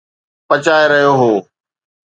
[0.47, 1.33] پچائي رهيو هو